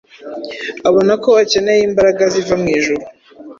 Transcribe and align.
Abona 0.87 1.13
ko 1.23 1.29
akeneye 1.43 1.81
imbaraga 1.89 2.21
ziva 2.33 2.55
mu 2.61 2.67
ijuru. 2.77 3.03